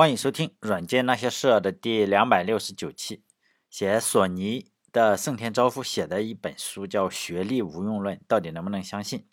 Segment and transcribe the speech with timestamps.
[0.00, 3.22] 欢迎收听《软件那些事儿》的第两百六十九期。
[3.68, 9.18] 写索尼的盛田昭夫写的一本书叫《学历无用论》，到底能不能相信？《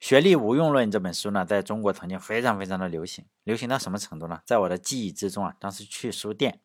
[0.00, 4.40] 学历无用论》这本书呢，在中国曾经非常非常的流行，流行到什么程度呢？
[4.46, 6.62] 在我的记忆之中啊，当时去书店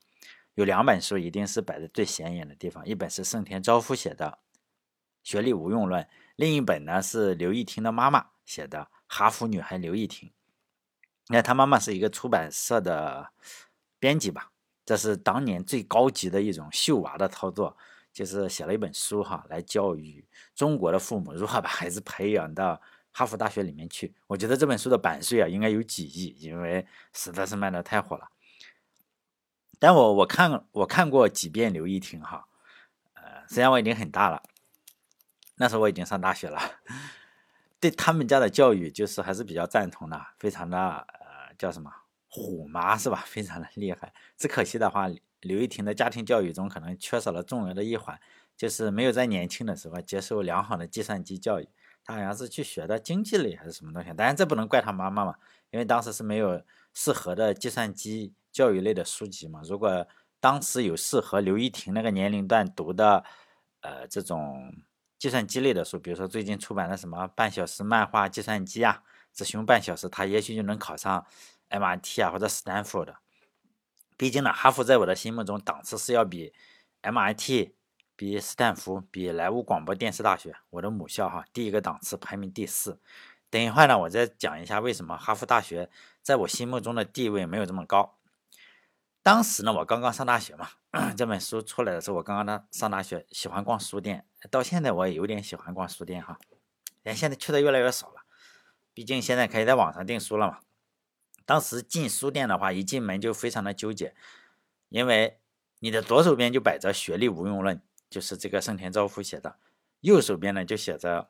[0.54, 4.40] 有两本书，一定是摆在最显眼的地方，一本是盛田昭夫写的
[5.30, 6.02] 《学历无用论》，
[6.38, 10.30] 另一本呢是刘亦婷的妈妈写的《哈佛女孩刘亦婷》。
[11.28, 13.30] 那他妈妈是一个出版社的
[14.00, 14.52] 编辑吧？
[14.86, 17.76] 这是当年最高级的一种秀娃的操作，
[18.14, 20.24] 就是写了一本书哈，来教育
[20.54, 22.80] 中国的父母如何把孩子培养到
[23.12, 24.14] 哈佛大学里面去。
[24.28, 28.28] 我觉得这本书的版税啊，应该有几亿，因为实在是卖的太火了。
[29.80, 32.46] 但我我看我看过几遍刘亦婷哈，
[33.16, 34.44] 呃，虽然我已经很大了，
[35.56, 36.62] 那时候我已经上大学了。
[37.82, 41.06] 对他们家的教育，就是还是比较赞同的，非常的
[41.58, 41.92] 叫什么
[42.28, 43.24] 虎妈是吧？
[43.28, 44.14] 非常的厉害。
[44.38, 45.08] 只可惜的话，
[45.42, 48.20] 刘亦婷的家庭教育中可能缺少了重要的一环，
[48.58, 51.68] 就是没有在年轻的时候接受良好的计算机教育。
[52.04, 55.36] 他好像是去学的经济类还是什么东西，当然这不能怪他妈妈嘛，
[55.72, 56.62] 因为当时是没有
[56.94, 59.62] 适合的计算机教育类的书籍嘛。
[59.64, 60.08] 如果
[60.40, 63.24] 当时有适合刘亦婷那个年龄段读的，
[63.82, 64.74] 呃这种。
[65.18, 69.02] 计算机类的书，比如说最近出版的什么《半小时漫画计算机》啊，
[69.34, 71.26] 只学半小时，他也许就能考上
[71.70, 73.18] MIT 啊或者斯坦福的。
[74.18, 76.54] 毕竟呢，哈佛在我的心目中档次是要比
[77.02, 77.74] MIT、
[78.16, 83.00] 比斯坦福、比莱芜广播电视大学，我的母校哈，第一个档次排名第四。
[83.50, 85.90] 等一会儿呢，我再讲一下为什么哈佛大学
[86.22, 88.18] 在我心目中的地位没有这么高。
[89.22, 90.70] 当时呢，我刚刚上大学嘛，
[91.18, 96.38] 这本书出来的时候，我刚刚呢上大学，喜欢逛书店，到现在我也有点喜欢逛书店哈，
[97.04, 98.22] 但现在去的越来越少了，
[98.94, 100.60] 毕竟现在可以在网上订书了嘛。
[101.46, 104.16] 当时进书店的话，一进门就非常的纠结，
[104.90, 105.40] 因为
[105.80, 107.78] 你的左手边就摆着《学历无用论》，
[108.10, 109.58] 就是这个盛田昭夫写的，
[110.02, 111.22] 右手边呢就写着《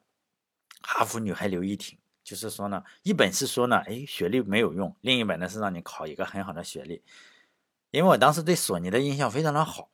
[0.81, 7.03] 哈佛女孩刘亦婷》，就是说呢，一本是说呢，哎，学历没有用，另一本呢是让你考一个很好的学历。
[7.91, 9.89] 因为我当时对索尼的印象非常的好，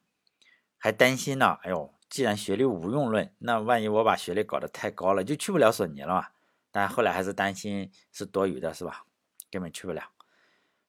[0.78, 1.58] 还担心呢。
[1.64, 6.28] 哎呦，既然学历无用论，那万一我把学历搞得太高了，就去不了索尼了嘛。
[6.72, 9.06] 但后来还是担心是多余的，是吧？
[9.52, 10.04] 根本去不了。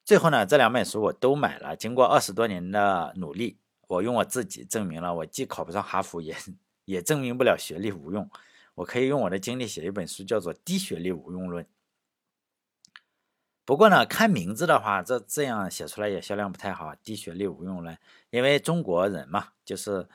[0.05, 1.77] 最后呢，这两本书我都买了。
[1.77, 3.59] 经过二十多年的努力，
[3.89, 6.37] 我用我自己证明了，我既考不上哈佛，也
[6.84, 8.31] 也证明不了学历无用。
[8.75, 11.65] 我可以用我的经历写一本书，叫做《低学历无用论》。
[13.65, 16.94] 不过呢，看名字的话，这这样写出来也销量不太好。
[16.97, 17.97] 低学历无用论，
[18.31, 20.09] 因为中国人嘛，就是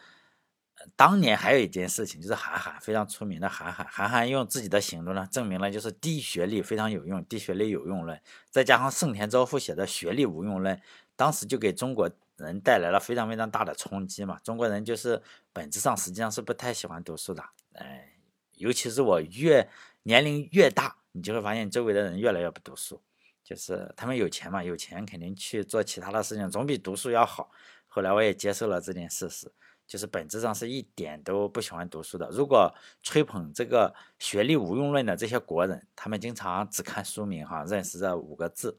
[0.95, 10.79] 当年还有一件事情，就是韩寒非常出名的韩寒，韩寒用自己的行动呢，证明了就是低学历非常有用，低学历有用论，再加上盛田昭夫写的学历无用论，
[11.16, 14.39] 当时就给中国人带来了非常非常大的冲击嘛。
[14.43, 15.21] 中国人就是
[15.51, 17.43] 本质上实际上是不太喜欢读书的，
[17.73, 18.13] 哎，
[18.53, 19.67] 尤其是我越
[20.03, 23.01] 年龄越大，你就会发现周围的人越来越不读书。
[23.43, 27.49] 就是他们有钱嘛，有钱肯定去做其他的事情，总比读书要好。
[27.87, 29.49] 后来我也接受了这件事实，
[29.87, 32.29] 就是本质上是一点都不喜欢读书的。
[32.29, 32.71] 如果
[33.01, 38.77] 吹捧这个学历无用论的这些国人，他们经常只看书名哈，认识这五个字。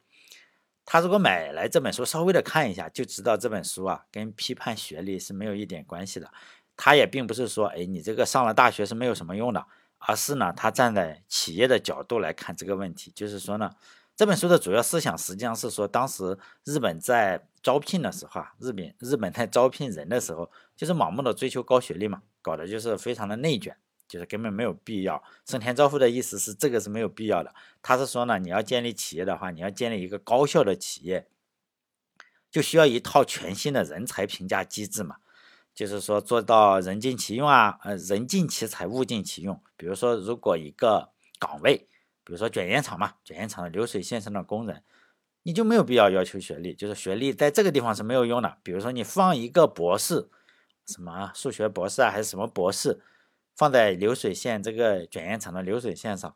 [0.85, 6.31] 他如果买来这本书，稍微的看一下，就知道这本书啊跟批判学历是没有一点关系的。
[6.77, 9.67] 他也并不是说，哎，你这个上了大学是没有什么用的，
[9.99, 13.71] 而是呢，他站在企业的角度来看这个问题，就是说呢。
[14.17, 25.21] 这本书的主要思想实际上是说，当时日本在招聘的时候啊，日本日本在招聘人的时候，就是盲目的追求高学历嘛，搞的就是非常的内卷，就是根本没有必要。
[25.45, 27.53] 盛田昭夫的意思是，这个是没有必要的。
[27.83, 31.27] 他是说呢，你要建立企业的话，你要建立一个高效的企业，
[32.49, 35.17] 就需要一套全新的人才评价机制嘛，
[35.75, 39.61] 就是说做到人尽其用啊，呃，人尽其才，物尽其用。
[39.77, 41.89] 比如说，如果一个岗位，
[42.23, 44.85] 比如说卷烟厂嘛，卷烟厂的流水线上的工人，
[45.43, 48.59] 你就没有必要要求学历，就是学历在这个地方是没有用的。
[48.63, 50.29] 比如说你放一个博士，
[50.89, 53.01] 什么数学博士啊，还是什么博士，
[53.55, 56.35] 放在流水线这个卷烟厂的流水线上，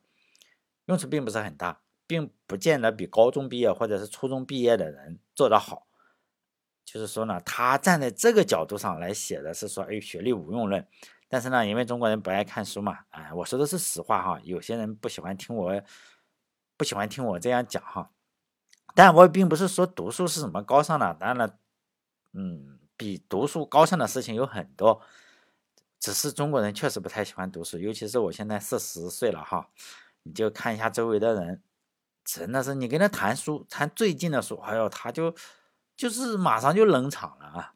[0.85, 5.89] 用处并不是很大，并不见得比高中毕业或者是初中毕业的人做得好。
[6.85, 10.87] 就是说呢，他站在这个角度上来写的是说，哎，学历无用论。
[11.29, 14.41] 但是呢，因为中国人不爱看书嘛，哎，我说的是实话哈。
[14.45, 15.83] 有些人不喜欢听我，
[16.77, 18.11] 不喜欢听我这样讲哈。
[18.95, 21.59] 但我并不是说读书是什么高尚的，当然了，
[22.35, 25.03] 嗯，比读书高尚的事情有很多，
[25.99, 29.69] 只是中国人确实不太喜欢读书，尤其是我现在四十岁了哈，
[30.23, 31.63] 你就看一下周围的人，
[32.25, 35.35] 真的是你跟他谈书，谈最近的书，哎呦，他就
[35.97, 37.75] 就是马上就冷场了啊。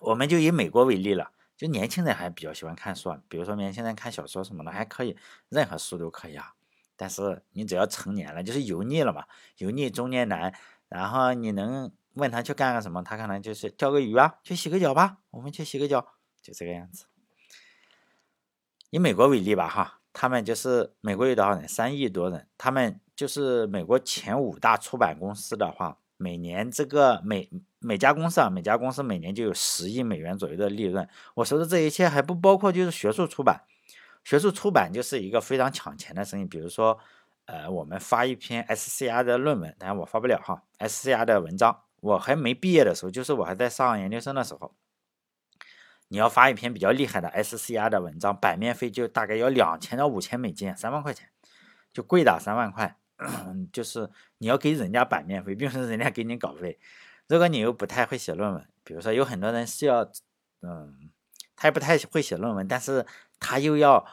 [0.00, 5.16] 我们就以美国为例了，就年轻人还比较喜欢看书，比如说年轻人看小说什么的还可以，
[5.48, 6.54] 任何书都可以啊。
[6.96, 9.24] 但是你只要成年了，就是油腻了嘛，
[9.58, 10.54] 油腻中年男，
[10.88, 16.06] 然后你能问他去干个什么，他可能就是钓个鱼啊，去洗个脚吧，我们去洗个脚，
[16.40, 17.06] 就这个样子。
[18.90, 21.66] 以美国为例吧，哈，他们就是美国有多少人？
[21.66, 31.08] 三亿多人，他们就是美国前五大出版公司的话，每年这个每每家公司啊，每家公司每年就有十亿美元左右的利润。
[31.34, 33.62] 我说的这一切还不包括就是学术出版，
[34.22, 36.44] 学术出版就是一个非常抢钱的生意。
[36.44, 36.98] 比如说，
[37.46, 44.74] 呃，我们发一篇 SCR 的论文，当然我发不了哈，SCR 的文章，我还没毕业的时候，就是我还在上研究生的时候。
[46.08, 51.30] 你要发一篇比较厉害的 SCR 的文章，版面费就大概要两千到五千美金，三万块钱，
[51.90, 52.98] 就贵的三万块。
[53.72, 56.78] 就是你要给人家版面费，并不是人家给你稿费。
[57.28, 60.02] 如果你又不太会写论文，比如说有很多人是要，
[60.60, 61.10] 嗯，
[61.56, 63.06] 他也不太会写论文，但是
[63.40, 64.04] 他又要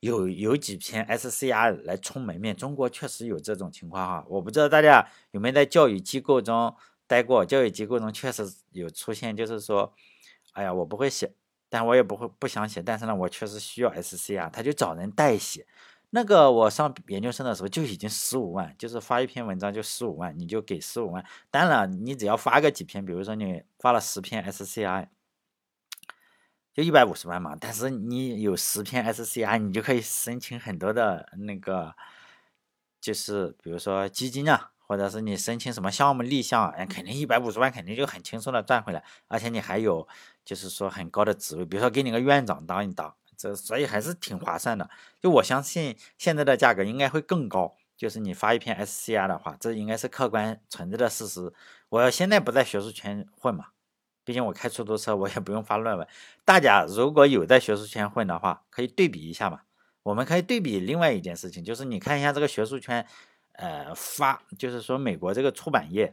[0.00, 2.56] 有有几篇 SCR 来充门面。
[2.56, 6.74] 中国确实有这种情况哈，我不知道大家有没有在教育机构中
[7.06, 9.94] 待过，教育机构中确实有出现，就是说，
[10.52, 11.34] 哎呀，我不会写。
[11.70, 15.66] 但我也不会不想写，但是呢，我确实需要 SC 啊，他就找人代写。
[16.10, 21.24] 那个我上研究生的时候就已经十五万，就是发一篇文章就十五万，你就给十五万。
[21.50, 25.08] 当然，你只要发个几篇，比如说你发了十篇 SCI，
[26.72, 27.56] 就一百五十万嘛。
[27.58, 31.96] 但是你有十篇 SCI，你就可以申请很多的那个，
[33.00, 34.73] 就是比如说基金啊。
[34.86, 40.06] 或者是你申请什么项目立项，哎，肯定一百五十万肯定就很轻松的赚回来，而且你还有
[40.44, 44.88] 就是说很高的职位，比如说给你个院长当一当，这所以还是挺划算的。
[45.20, 51.52] 就我相信现在的价格应该会更高，就是你发一篇 SCR 的话，这应该是客观存在的事实。
[51.88, 53.68] 我现在不在学术圈混嘛，
[54.24, 56.06] 毕竟我开出租车，我也不用发论文。
[56.44, 59.60] 大家如果有在学术圈混的话，可以对比一下嘛。
[60.02, 63.06] 我们可以对比另外一件事情，就是你看一下这个学术圈。
[63.54, 66.12] 呃，发就是说美国这个出版业，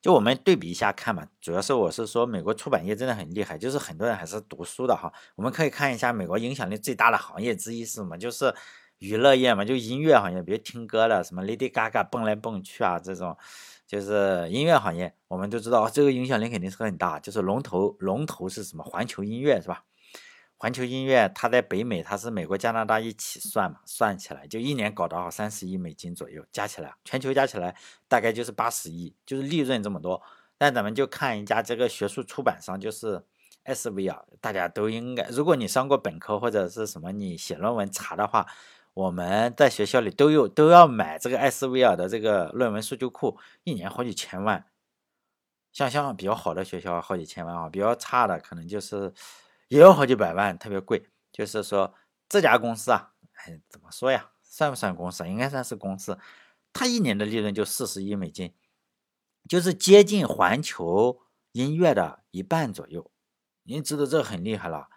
[0.00, 1.26] 就我们对比一下看嘛。
[1.40, 5.12] 主要是我是说美国出版业真的很厉害，就是很多人还是读书的哈。
[5.34, 8.16] 我们可以看一下美国影响力最大的行业之一是什么？
[8.16, 8.54] 就是
[8.98, 13.36] 娱乐业嘛，就音乐行业，比如听歌的什么 Lady Gaga 蹦来蹦去啊这种，
[13.86, 17.18] 就是音乐行业，我们都知道这个影响力肯定是很大。
[17.18, 18.84] 就是龙头龙头是什么？
[18.84, 19.84] 环球音乐是吧？
[20.62, 27.74] 环球音乐，它在北美，它是美国、加拿大一起算嘛，算起来就一年搞到三十亿美金左右，加起来全球加起来
[28.06, 30.22] 大概就是八十亿，就是利润这么多。
[30.58, 33.24] 但咱们就看一家这个学术出版商，就是
[33.64, 38.46] SV 啊，大家都应该，如果你上过本科或者是什么，你写论文查的话，
[38.92, 44.66] 我们在学校里都有都要买这个 SV 尔的这个论文数据库，一年好几千万。
[45.72, 49.14] 像像比较好的学校好几千万啊，比较差的可能就是。
[49.70, 51.08] 也有好几百万，特别贵。
[51.30, 51.94] 就是说
[52.28, 54.32] 这家公司啊，哎，怎么说呀？
[54.42, 55.26] 算不算公司？
[55.28, 56.18] 应该算是公司。
[56.72, 58.52] 它一年的利润就四十亿美金，
[59.48, 61.20] 就是接近环球
[61.52, 63.12] 音乐的一半左右。
[63.62, 64.88] 您知道这很厉害了。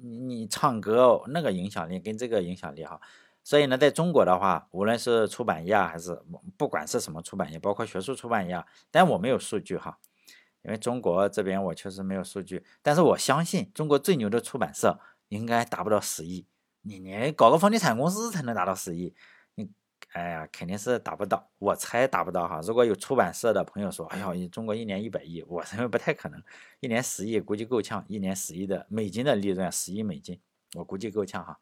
[0.00, 3.00] 你你唱歌那个影响力跟这个影响力哈，
[3.44, 6.20] 所以呢，在中国的话，无论是出版业还是
[6.56, 10.00] 不管是什么出版业，包括学术出版业，但我没有数据哈。
[10.62, 16.46] 因为中国这边我确实没有数据，但是我相信中国最牛的出版社应该达不到十亿。
[16.82, 19.14] 你你搞个房地产公司才能达到十亿，
[19.54, 19.70] 你
[20.12, 22.60] 哎呀肯定是达不到，我猜达不到哈。
[22.62, 26.42] 如果有出版社的朋友说，哎呀，中国一年一百亿，我认为不太可能，
[26.80, 30.40] 一年十亿估计够呛，一年十亿的美金的利润，十亿美金，
[30.74, 31.58] 我估计够呛哈。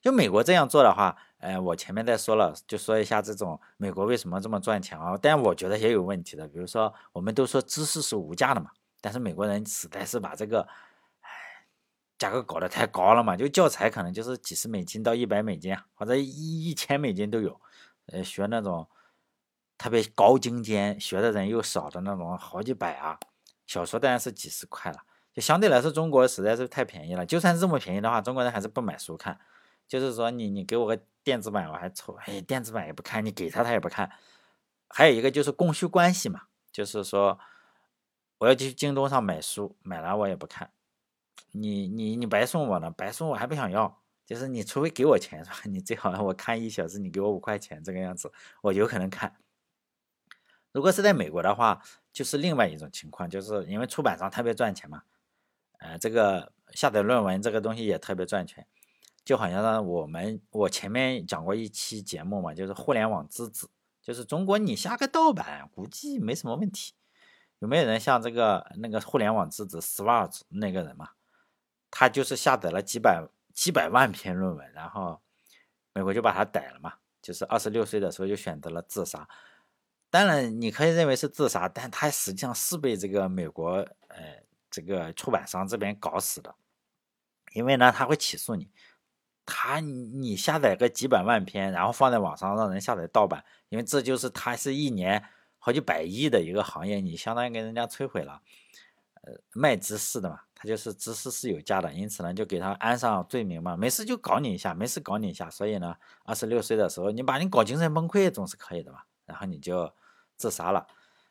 [0.00, 5.18] 就美国这样做的话，呃，我前面再说了，就说一下这种美国为什么这么赚钱啊？
[5.20, 10.62] 但我觉得也有问题的，比如说我们都说知识是无价的嘛，但是美国人实在是把这个，
[11.20, 11.28] 哎，
[12.16, 17.60] 价格搞得太高了嘛，就教材可能就是几十美金到一百美金，或者一一千美金都有，
[18.06, 18.88] 呃，学那种
[19.76, 23.18] 特别高精尖，学的人又少的那种，好几百啊，
[23.66, 24.98] 小说当然是几十块了，
[25.34, 29.40] 就相对来说中国实在是太便宜了，就算这么便宜的话，中国人还是不买书看。
[29.88, 34.10] 就是说，你你给我个电子版，我还抽，哎，电子版也不看，你给他他也不看。
[34.88, 37.38] 还有一个就是供需关系嘛，就是说，
[38.38, 40.70] 我要去京东上买书，买了我也不看。
[41.52, 44.02] 你你你白送我呢，白送我还不想要。
[44.26, 45.56] 就是你除非给我钱是吧？
[45.64, 48.30] 你最好我看一小时，你给我五块钱这个样子，
[48.60, 49.34] 我有可能看。
[50.70, 55.02] 如果是在美国的话，就是另外一种情况，就是因为出版商特别赚钱嘛，
[55.78, 58.66] 呃，这个下载论文这个东西也特别赚钱。
[59.28, 63.68] 就好像呢，我们我前面讲过一期节目嘛，就是互联网之子，
[64.00, 66.94] 就是中国你下个盗版估计没什么问题，
[67.58, 71.10] 有没有人像这个那个互联网之子 Swart 那个人嘛？
[71.90, 75.20] 他就是下载了几百几百万篇论文，然后
[75.92, 76.94] 美国就把他逮了嘛。
[77.20, 79.28] 就是二十六岁的时候就选择了自杀。
[80.08, 83.72] 当然，你可以认为是自杀，但他实际上是被这个美国
[84.06, 86.54] 呃这个出版商这边搞死的。
[87.52, 88.70] 因为呢，他会起诉你，
[89.50, 95.24] 他你下载个几百万篇，然后放在网上让人下载盗版，因为这就是他是一年
[95.58, 98.42] 好几百亿的一个行业，你相当于给人家摧毁了。
[99.22, 109.90] 呃，卖知识的嘛，他就是知识是有价的，因此呢，就给他安上罪名嘛，没事就搞你一下，没事搞你一下，所以呢，二十六岁的时候，你把你搞精神崩溃总是可以的嘛，然后你就
[110.36, 110.86] 自杀了。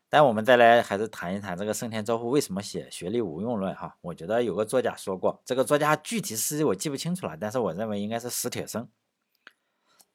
[0.09, 3.97] 但我们再来还是谈一谈这个盛田昭夫为什么写学历无用论哈？
[4.01, 8.87] 我觉得有个作家说过，这个作家具体是我记不清楚了，但是我认为应该是史铁生。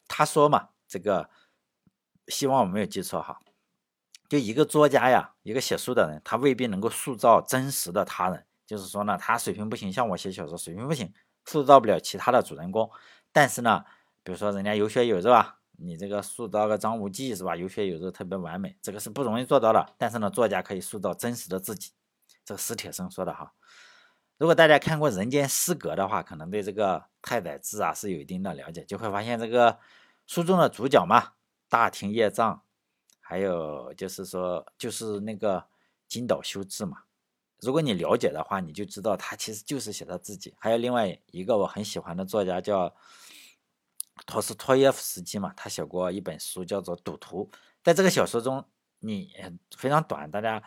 [0.08, 1.28] 他说嘛，这个
[2.28, 3.38] 希望我没有记错哈。
[4.28, 8.46] 就一个作家呀，一个写书的人，他未必能够塑造真实的他人。
[8.66, 11.12] 就是说呢，他水平不行，像我写小说水平不行，
[11.44, 12.90] 塑造不了其他的主人公。
[13.30, 13.84] 但是呢，
[14.22, 17.54] 比如说人家有血有肉啊，你这个塑造个张无忌是吧？
[17.54, 19.94] 有血有肉，特别完美，这个是不容易做到的。
[19.98, 21.90] 但是呢，作家可以塑造真实的自己。
[22.44, 23.52] 这个史铁生说的哈。
[24.38, 29.78] 如果大家看过《人间失格》的话，可能对这个太宰治啊是有一定的了解，就会发现这个
[30.26, 31.34] 书中的主角嘛，
[31.68, 32.62] 大庭叶藏。
[33.20, 35.64] 还有就是说，就是那个
[36.08, 36.98] 金岛修治嘛。
[37.60, 40.54] 如果你了解的话，你就知道他其实就是写他自己。
[40.58, 42.92] 还有另外一个我很喜欢的作家叫
[44.26, 47.48] 托斯托耶夫斯基嘛，他写过一本书叫做《赌徒》。
[47.82, 48.64] 在这个小说中，
[49.00, 49.32] 你
[49.76, 50.30] 非常短。
[50.30, 50.62] 大家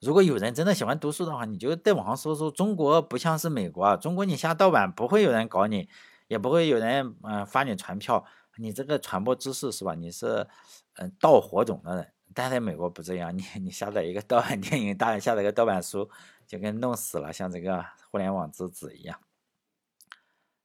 [0.00, 2.50] 如果有人真的喜欢读书的话，你就在网上搜搜。
[2.50, 5.88] 中国不像是美国，中国你下盗版不会有人搞你，
[6.28, 8.24] 也不会有人嗯发你传票。
[8.56, 9.94] 你这个传播知识是吧？
[9.94, 10.46] 你是
[10.94, 13.36] 嗯盗火种的人，但在美国不这样。
[13.36, 16.08] 你你下载一个盗版电影，大人下载个盗版书，
[16.46, 19.18] 就跟弄死了像这个互联网之子一样。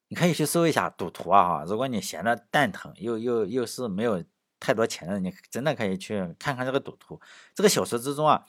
[0.08, 1.64] 你可以去搜一下赌徒啊！
[1.66, 4.24] 如果你闲的蛋疼，又又又是没有
[4.60, 7.20] 太多钱的，你真的可以去看看这个赌徒。
[7.54, 8.46] 这个小说之中啊，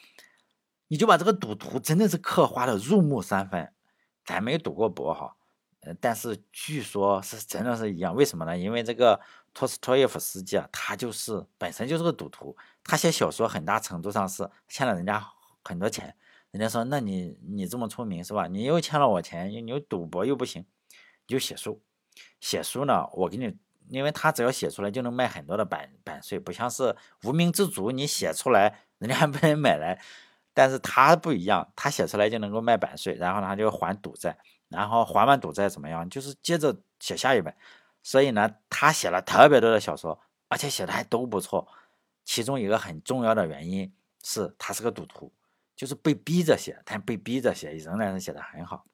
[0.89, 3.73] 你就把这个赌徒真的是刻画的入木三分。
[4.25, 5.37] 咱没赌过博哈。
[6.01, 8.59] 但是据说是真的是一样，为什么呢？
[8.59, 9.21] 因为这个
[9.55, 15.25] 托斯托耶夫斯基啊，他就是本身就是个赌徒，他写小说很大程度上是欠了人家
[15.63, 16.17] 很多钱。
[16.51, 18.49] 人家说，那你你这么出名是吧？
[18.49, 20.67] 你又欠了我钱，你又赌博又不行，
[21.27, 21.83] 就写书。
[22.41, 23.57] 写书呢，我给你，
[23.89, 30.01] 因为他只要写出来就能卖很多的版版税，不像是无名之族，你写出来人家还不能买来。
[30.55, 34.39] 但是他不一样，他写出来就能够卖版税，然后呢他就还赌债。
[34.69, 36.11] 然后还完赌债怎么样？
[36.11, 37.55] 就是接着写下一本，
[38.03, 40.19] 所以呢，他写了特别多的小说，
[40.49, 41.69] 而且写的还都不错。
[42.25, 45.33] 其中一个很重要的原因是他是个赌徒，
[45.77, 48.85] 就是被逼着写，但被逼着写仍然是写的很好。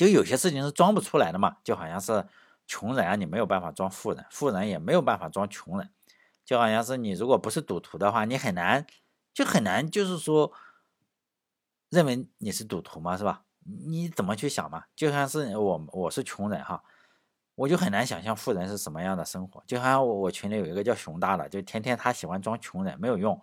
[0.00, 2.26] 就有些事情是装不出来的嘛，就好像是
[2.66, 5.90] 穷人啊，你没有办法装富人，富人也没有办法装穷人。
[6.42, 8.86] 就好像是你如果不是赌徒的话，你很难，
[9.34, 10.50] 就很难，就是说
[11.90, 13.44] 认为你是赌徒嘛，是吧？
[13.62, 14.84] 你怎么去想嘛？
[14.96, 16.82] 就像是我，我是穷人哈，
[17.54, 19.62] 我就很难想象富人是什么样的生活。
[19.66, 23.38] 就好像我我群里有一个叫熊大的，就天天他喜欢装穷人，没有用，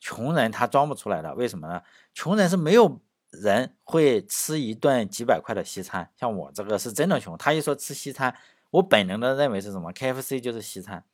[0.00, 1.32] 穷人他装不出来的。
[1.36, 1.80] 为什么呢？
[2.12, 7.36] 穷人是没有人会吃一顿几百块的西餐，像我这个是真的穷。
[7.38, 8.36] 他一说吃西餐，
[8.70, 11.04] 我本能的认为是什么？KFC 就是西餐，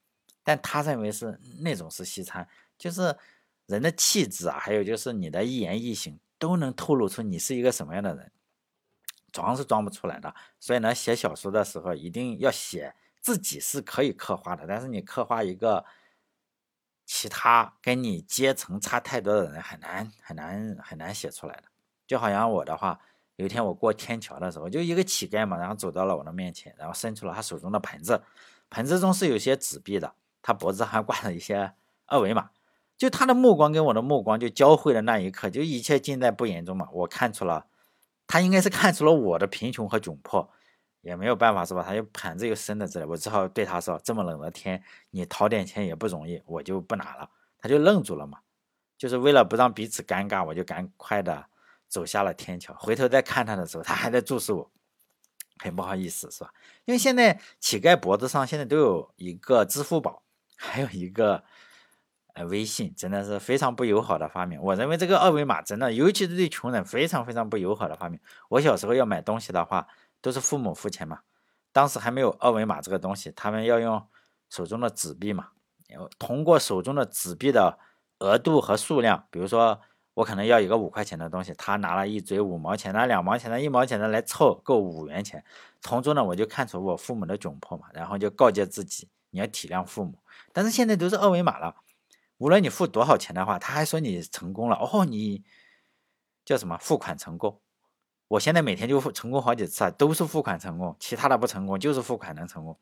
[0.43, 3.17] 但他认为是那种是西餐，就是
[3.67, 8.33] 人的气质啊，还有就是你的一言一行都能透露出你是一个什么样的人。
[9.33, 15.85] 装是装不出来的，所以呢，写小说的时候一定要写自己是可以刻画的，但是你刻画一个
[17.05, 21.65] 其他跟你阶层差太多的人，很难很难很难写出来的。
[22.07, 22.99] 就好像我的话，
[23.37, 28.23] 有一天我过天桥的时候，就一个乞丐嘛，然后走到了我的面前，然后伸出了他手中的盆子，
[28.71, 31.73] 盆子中是有些纸币的，他脖子还挂着一些
[32.07, 32.51] 二维码，
[32.97, 37.67] 就他的目光跟我的目光就交汇的那一刻，就一切尽在不言中嘛，我看出了。
[38.29, 40.51] 他应该是看出了我的贫穷和窘迫，
[41.01, 41.85] 也没有办法是吧？
[41.87, 48.41] 他就盘子又伸在这里，我只好对他说：“这么冷的天，你讨点钱也不容易，我就不拿了。”他就愣住了嘛，
[48.99, 51.47] 就是为了不让彼此尴尬，我就赶快的
[51.89, 52.75] 走下了天桥。
[52.75, 54.71] 回头再看他的时候，他还在注视我，
[55.59, 56.53] 很不好意思是吧？
[56.85, 60.23] 因为现在乞丐脖子上现在都有一个支付宝，
[60.57, 61.45] 还有一个。
[62.39, 64.61] 呃，微信真的是非常不友好的发明。
[64.61, 68.21] 我认为这个二维码真的，尤其是对穷人非常非常不友好的发明。
[68.51, 69.89] 我小时候要买东西的话，
[70.21, 71.21] 都是父母付钱嘛，
[71.73, 74.07] 当时还没有二维码这个东西，他们要用
[74.51, 75.49] 手中的纸币嘛，
[76.19, 77.79] 通过手中的纸币的
[78.19, 79.81] 额度和数量，比如说
[80.17, 85.45] 我可能要一个五块钱的东西，他拿了一堆五毛钱的、两毛钱的、一毛钱的来凑够五元钱。
[85.83, 90.19] 从中呢，我就看出我父母的窘迫嘛，然后就告诫自己，你要体谅父母。
[90.55, 91.77] 但是现在都是二维码了，
[92.39, 95.45] 无论你付多少钱的话，他还说你成功了哦，你
[96.47, 97.61] 叫什么付款成功？
[98.29, 102.79] 我现在每天就付成功好几次啊，都是付款成功，其他的不成功，就是付款能成功。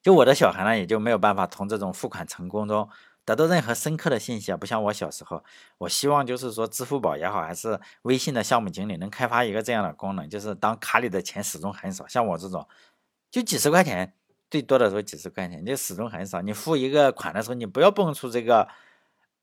[0.00, 2.88] 就我的小孩呢，也就没有办法从这种付款成功中
[3.34, 5.42] 得到任何深刻的信息啊，不像我小时候，
[5.78, 12.66] 我希望就是说支付宝也好，还是微信的项目经理能开发一个这样的功能，就是当卡里的钱始终很少，像我这种
[13.30, 14.14] 就几十块钱，
[14.50, 16.40] 最多的时候几十块钱，就始终很少。
[16.42, 18.68] 你付一个款的时候，你不要蹦出这个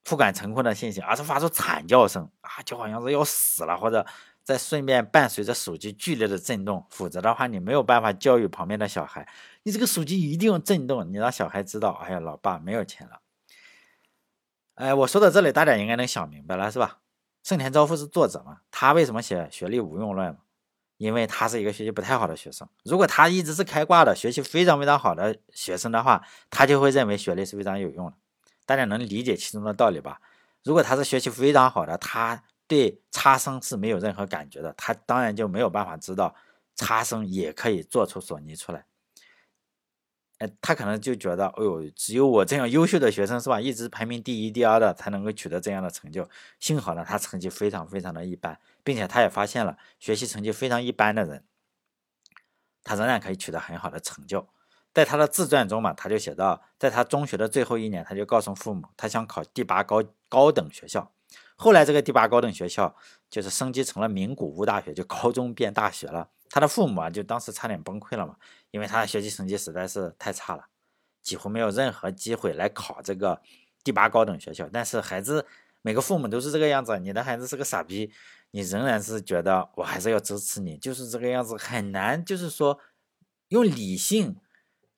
[0.04, 4.06] 付款成功的信息，而是发出惨叫声啊，就好像是要死了，或者。
[4.46, 9.28] 再顺便伴随着手机剧烈的震动，否则的话你没有办法教育旁边的小孩。
[9.64, 13.20] 你这个手机一定要震动，你让小孩知道，哎呀，老爸没有钱了。
[14.76, 17.00] 哎，我说到这里，大家应该能想明白了，是吧？
[17.44, 18.60] 盛田昭夫是作者嘛？
[18.72, 20.38] 他为什么写学历无用论？
[20.98, 22.68] 因为他是一个学习不太好的学生。
[22.84, 28.14] 如果他一直是开挂的学习非常非常好的学生的话，他就会认为学历是非常有用的。
[28.66, 30.22] 大家能理解其中的道理吧？
[30.64, 32.44] 如果他是学习非常好的，他。
[32.68, 36.34] 对差生是没有任何感觉的，他当然就没有办法知道
[36.76, 38.84] 差生也可以做出索尼出来。
[40.40, 46.28] 哎，他可能就觉得，哎呦，只有我这样优秀的学生是吧，一直排名第一、第二的才能够取得这样的成就。
[46.60, 51.46] 幸好呢，他成绩非常非常的一般，并且他也发现了学习成绩非常一般的人，
[52.84, 54.48] 他仍然可以取得很好的成就。
[54.94, 61.12] 在他的自传中嘛，他就写到，在他中学的最后一年，他就告诉父母，他想考第八高高等学校。
[61.56, 62.96] 后来这个第八高等学校
[63.30, 66.30] 就是升级成了名古屋大学，就高中变大学了。
[66.50, 68.36] 他的父母啊，就当时差点崩溃了嘛，
[68.72, 70.66] 因为他的学习成绩实在是太差了，
[71.22, 73.42] 几乎没有任何机会来考这个
[73.84, 74.70] 第八高等学校。
[74.72, 75.46] 但是孩子
[75.82, 78.12] 每个父母都是这个样子，你的孩子是个傻逼，
[78.52, 82.80] 你仍然是觉得我还是要支持你，就是这个样子，很难就是说
[83.50, 84.36] 用理性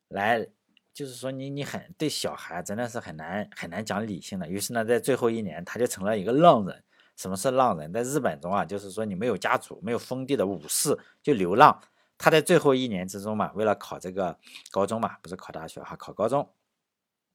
[0.08, 0.48] 来。
[0.94, 4.50] 就是说，你你很对小孩真的是很难很难讲理性的。
[4.50, 6.84] 于是呢，在最后一年，他就成了一个浪人。
[7.18, 7.92] 什么是浪人？
[7.92, 11.82] 在日本中啊，就是说你没有家族、没有封地的武士就流浪。
[12.18, 14.40] 他在最后一年之中嘛，为了考这个
[14.72, 16.50] 高中嘛，不是考大学哈，考高中，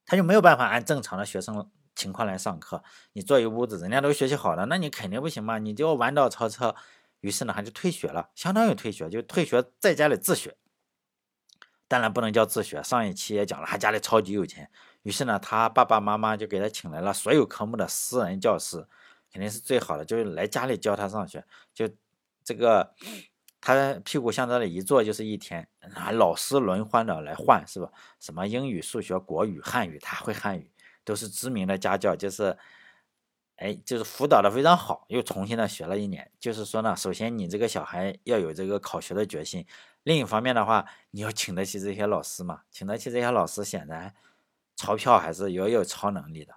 [0.07, 2.83] 他就没有办法按正常的学生情况来上课。
[3.12, 6.75] 你坐一屋子，人家都学习好了，那你肯定不行嘛，你就要弯道超车。
[7.21, 10.57] 于是呢，他就退学了，相当于退学，就退学在家里自学。
[11.87, 12.83] 当然不能叫自学。
[12.83, 14.68] 上一期也讲了，他家里超级有钱，
[15.03, 18.88] 于是呢，他爸爸妈妈就给他请来了所有科目的私人教师，
[19.33, 21.45] 肯定是最好的，就是来家里教他上学。
[21.73, 21.88] 就
[22.45, 22.95] 这个，
[23.61, 27.90] 他屁股向这里一坐就是一天，啊，老师轮换的来换，是吧？
[28.21, 30.71] 什么英语、数学、国语、汉语，他会汉语，
[31.05, 32.59] 都是知名的家教，就是，
[33.57, 36.31] 哎，就是辅导的非常好，又重新的学了一年。
[36.38, 39.66] 就是说呢，首先你这个小孩要有这个考学的决心。
[40.03, 42.62] 另一方面的话，你要请得起这些老师嘛？
[42.71, 44.12] 请得起这些老师，显然
[44.75, 46.57] 钞票还是要有超能力的。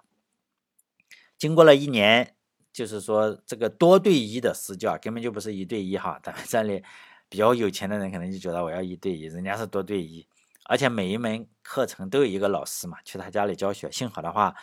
[1.38, 2.35] 经过了一年，
[2.76, 6.20] 就是说这个多对一的私教根本就不是一对一哈。
[6.22, 6.84] 咱们这里
[7.30, 10.28] 比较有钱的人可能就觉得我要一对一，人家是多对一，
[10.64, 13.90] 而且每一门课程都有一个老师嘛，去他家里教学。
[13.90, 14.54] 幸好的话，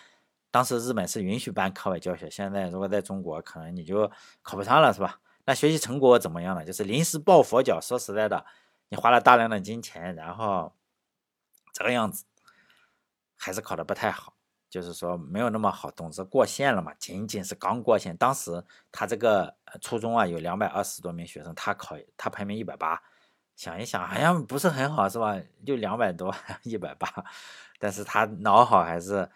[0.51, 4.11] 当时日本是允许办课外教学，现在如果在中国，可能你就
[4.43, 5.19] 考不上了，是吧？
[5.45, 6.63] 那学习成果怎么样呢？
[6.63, 7.79] 就是临时抱佛脚。
[7.81, 8.45] 说实在的。
[8.89, 10.71] 你花了大量的金钱，然后
[11.73, 12.25] 这个样子
[13.35, 14.35] 还是考的不太好，
[14.73, 15.91] 就是说没有那么好。
[15.91, 18.17] 总之过线了嘛，仅仅是刚过线。
[18.17, 22.99] 当时他这个初中啊有两百二十多名学生，他考他排名一百八，
[23.55, 25.39] 想一想好像不是很好是吧？
[25.63, 26.33] 就两百多
[26.63, 27.07] 一百八，
[27.77, 29.29] 但是他脑好还是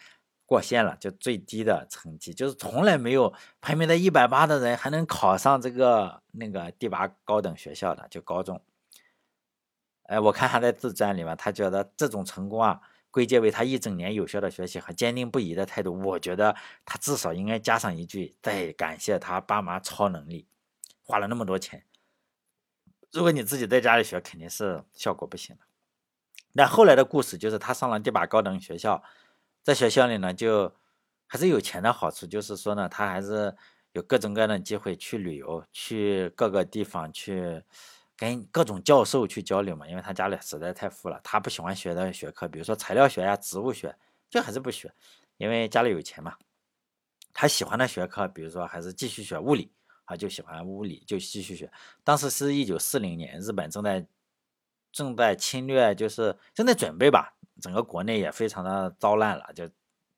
[0.47, 8.59] 过线了，就最低的成绩，就是从来没有排名在一百八的人还能考上这个那个第八高等学校的，就高中。
[10.07, 12.81] 哎，我看他在自传里面，他觉得这种成功啊，
[13.17, 15.99] 归结为他一整年有效的学习和坚定不移的态度。
[16.01, 20.45] 我觉得他至少应该加上一句，再感谢他爸妈超能力，
[21.01, 21.83] 花了那么多钱。
[23.11, 25.63] 如果你自己在家里学，肯定是效果不行的。
[26.53, 29.01] 那后来的故事就是他上了第八高等学校，
[29.63, 30.75] 在学校里呢，就
[31.25, 33.57] 还是有钱的好处，就是说呢，他还是
[33.93, 37.63] 有各种各样的机会去旅游，去各个地方去。
[38.17, 43.95] 跟各种教授去交流嘛，因为他家里实在太富了，他不喜欢学的学科，比如说材料学呀、植物学，
[44.29, 44.91] 就还是不学，
[45.37, 46.35] 因为家里有钱嘛。
[47.31, 49.71] 他喜欢的学科，比如说还是继续学物理，
[50.05, 51.71] 啊，就喜欢物理，就继续学。
[52.03, 54.03] 当时是一九四零年，日本正在
[54.91, 59.69] 正在侵略，就是正在准备吧，整个国内也非常的糟烂了，就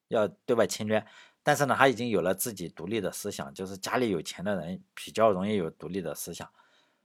[0.07, 1.05] 要对外侵略。
[1.43, 6.49] 但是呢，他已经有了自己独立的思想，就是家里有钱的人比较容易有独立的思想，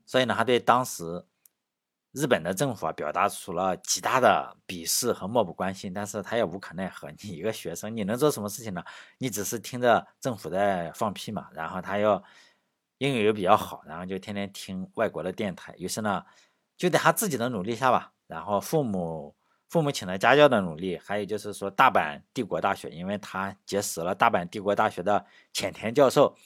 [0.07, 1.25] 所以呢，他对当时
[2.13, 7.11] 日本的政府啊表达出了极大的鄙视和漠不关心，但是他也无可奈何。
[7.23, 8.85] 你一个学生，你能做什么事情呢？
[9.19, 12.23] 你只是听着政府在放屁嘛，然后他又
[12.99, 16.25] 英语又比较好，然后就天天听外国的电台，于是呢，
[16.77, 19.35] 就在他自己的努力下吧，然后父母。
[19.71, 26.37] 父母请了家教的努力，还有就是说大阪帝国大学，因为他结识了大阪帝国大学的浅田教授，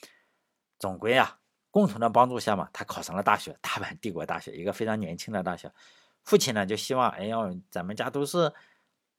[0.78, 1.37] 总归啊，
[1.70, 5.70] 共同的帮助下嘛，他考上了大学，大阪帝国大学，一个非常年轻的大学。
[6.24, 8.52] 父亲呢就希望，哎呦，咱们家都是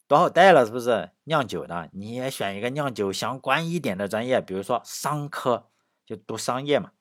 [0.07, 1.89] 多少代了，是不是酿酒的？
[1.93, 5.69] 你也选一个酿酒相关一点的专业，比如说商科，
[6.05, 6.91] 就读商业嘛。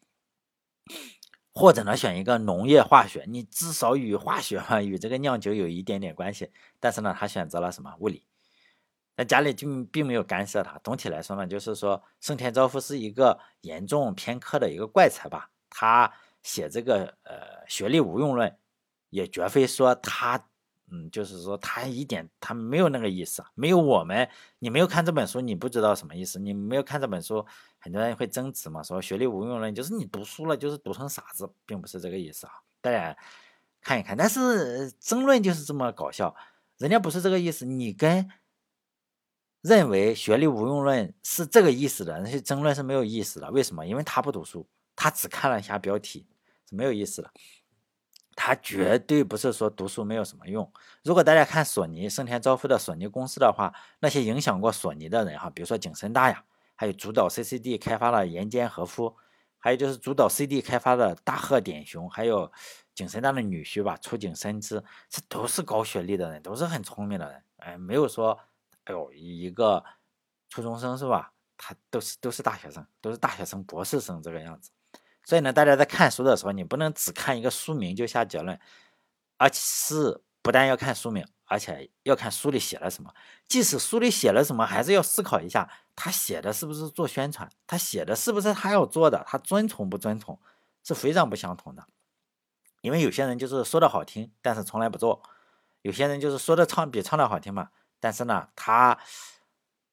[1.52, 6.52] 或者呢，选一个农业化学，你至少与化学嘛，与这个酿酒有一点点关系。
[6.78, 8.24] 但是呢，他选择了什么物理？
[9.18, 10.78] 那家里就并没有干涉他。
[10.84, 15.50] 总体来说呢，就是说盛田昭夫是一个严重偏科的一个怪才吧。
[15.68, 16.10] 他
[16.44, 18.56] 写这个呃学历无用论，
[19.10, 20.46] 也绝非说他。
[20.90, 24.26] 嗯，就是说他一点他没有那个意思啊，没有我们，
[24.58, 26.38] 你没有看这本书，你不知道什么意思。
[26.38, 27.44] 你没有看这本书，
[27.78, 32.54] 很多人会争执嘛，说学历无用论就是你读书了就是读成傻子，并不是这个意思啊。
[32.80, 33.14] 大家
[33.82, 36.34] 看一看，但是争论就是这么搞笑，
[36.78, 37.66] 人家不是这个意思。
[37.66, 38.26] 你跟
[39.60, 43.50] 认为学历无用论是这个意思的那些争论是没有意思的。
[43.50, 43.86] 为什么？
[43.86, 46.26] 因为他不读书，他只看了一下标题，
[46.68, 47.30] 是没有意思的。
[48.40, 50.72] 他绝对不是说读书没有什么用。
[51.02, 56.44] 如果大家看索尼盛田昭夫的索尼公司的话，那些影响过索尼的人哈，比如说景深大呀，
[56.76, 59.16] 还有主导 CCD 开发的岩间和夫，
[59.58, 62.52] 还有就是主导 CD 开发的大贺典雄，还有
[62.94, 67.42] 景深大的女婿吧，出井深之，这都是高学历的人，都是很聪明的人。
[67.56, 68.38] 哎，没有说，
[68.88, 69.84] 哎呦，一个
[70.48, 71.32] 初中生是吧？
[71.58, 74.70] 他都是都是大学生，都是大学生、博士生这个样子。
[75.24, 78.58] 所以呢，大家在看书的时候，你不能只看一个书名就下结论，
[79.36, 83.12] 而是不但要看书名，而且要看书里写了什么。
[83.46, 90.40] 即使书里写了什么，还是要思考一下，他写的是不是做宣传，他写的是不是他要做的，他遵从不遵从，
[90.82, 91.86] 是非常不相同的。
[92.80, 95.20] 因为有些人就是说的好听，但是从来不做；
[95.82, 97.68] 有些人就是说的唱比唱的好听嘛，
[98.00, 98.98] 但是呢，他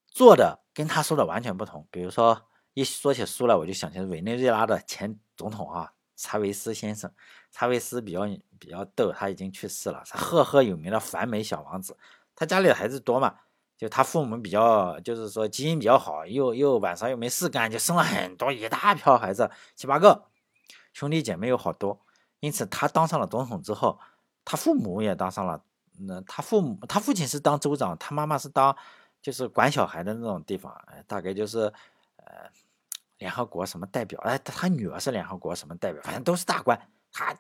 [0.08, 1.88] 做的跟他说的完全不同。
[1.91, 2.48] 比如说。
[2.78, 7.10] 一说起书来，我就想起委内瑞拉的前总统啊，查韦斯先生。
[7.50, 8.28] 查韦斯比较
[8.60, 11.98] 比较逗，他已经去世了，是赫赫有名的反美小王子。
[12.36, 13.34] 他家里的孩子多嘛，
[13.78, 20.26] 就他父母比较，就是说基因比较好，又又晚上又没事干，就生了很多一大票孩子，七八个，
[20.91, 22.06] 兄弟姐妹有好多。
[22.41, 23.98] 因此他当上了总统之后，
[24.44, 25.63] 他父母也当上了。
[26.00, 28.76] 那他父母，他父亲是当州长，他妈妈是当
[29.22, 30.76] 就是管小孩的那种地方，
[31.08, 31.72] 大概就是
[32.18, 32.50] 呃。
[33.20, 34.20] 联合国什么代表？
[34.24, 36.02] 哎，他女儿是联合国什么代表？
[36.04, 36.78] 反正都是大官。
[37.14, 37.34] 他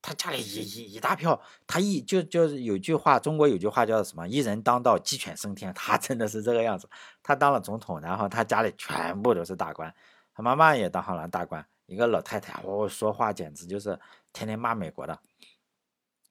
[0.00, 4.26] 他家里一一一大票，他一就就是有句话，中国有句话叫什么？
[4.26, 5.70] 一人当道，鸡犬升天。
[5.74, 6.88] 他真的是这个样子。
[7.22, 9.94] 他当了总统，然后他家里全部都是大官。
[10.34, 14.00] 他妈妈也当上了大官，一个老太太，哦，说话简直就是
[14.32, 15.20] 天天骂美国的。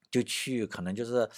[0.10, 1.30] 就去可能就是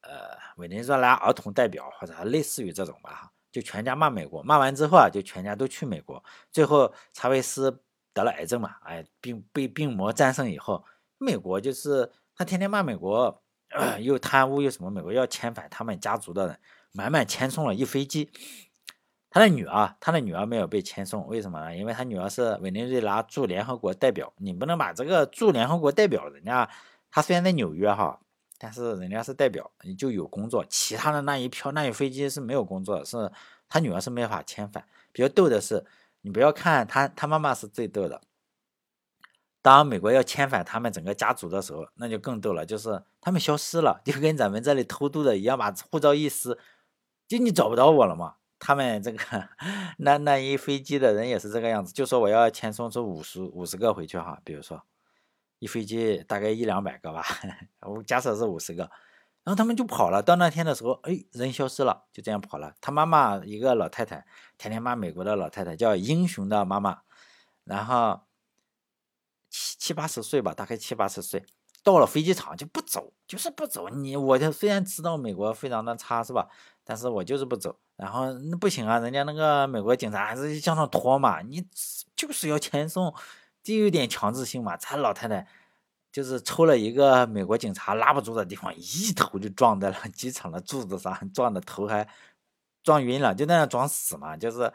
[0.00, 3.30] 呃委内瑞拉儿童代表或者类似于这种吧。
[3.52, 6.20] 就全家骂美国，骂完之后啊，就全家都去美国。
[6.50, 7.80] 最后查韦斯
[8.12, 10.84] 得了癌症嘛，哎，病被病魔战胜以后，
[11.18, 13.40] 美国就是他天天骂美国，
[14.02, 16.58] 又贪污又什么，美国要遣返他们家族的人，
[16.90, 18.28] 满满遣送了一飞机。
[19.30, 21.76] 他的女儿，他的女儿没有被遣送，为什么呢？
[21.76, 26.68] 因为他女儿是委内瑞拉驻联合国代表，你不能把这个驻联合国代表人家，
[27.14, 28.20] 他虽然在纽约哈。
[28.56, 33.30] 但是人家是代表，你就有工作，其他的那一票那一飞机是没有工作，是
[33.68, 34.86] 他女儿是没法遣返。
[35.12, 35.84] 比较逗的是，
[36.22, 38.22] 你不要看他，他妈妈是最逗的。
[39.60, 46.58] 当美国要遣返他们整个家族的时候，那就更逗了，就是他们消失了，就跟咱们这里偷渡的一样，把护照一撕，
[47.28, 48.36] 就你找不到我了嘛。
[48.58, 49.18] 他们这个
[49.98, 54.82] 那那一飞机的人也是这个样子，就说我要遣送出五十五十个回去哈，比如说。
[55.58, 57.24] 一飞机大概一两百个吧，
[57.80, 58.82] 我假设是五十个，
[59.44, 60.22] 然后他们就跑了。
[60.22, 62.74] 到那天的时候，哎，人消失了，就这样跑了。
[62.80, 64.26] 他妈妈一个老太太，
[64.58, 67.02] 天天骂美国的老太太，叫英雄的妈妈，
[67.64, 68.20] 然后
[69.48, 71.44] 七七八十岁吧，大概七八十岁，
[71.82, 73.88] 到了飞机场就不走，就是不走。
[73.88, 76.48] 你我就虽然知道美国非常的差，是吧？
[76.84, 77.78] 但是我就是不走。
[77.96, 81.64] 然后那不行啊，人家那个美国警察还是向上拖嘛，你
[82.14, 83.14] 就是要遣送。
[83.64, 85.44] 就有点强制性嘛，他老太太
[86.12, 92.06] 就是抽了一个美国警察拉不住的地方，一头就撞在了机场的柱子上，撞的头还
[92.82, 94.36] 撞晕了，就那样装死嘛。
[94.36, 94.72] 就是